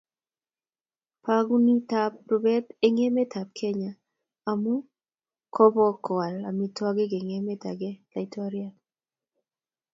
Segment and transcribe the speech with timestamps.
[1.23, 3.91] Pegunati rubet eng emet ab Kenya
[4.51, 4.73] amu
[5.55, 8.79] kopkoal amitwokik eng emet ake laitoriate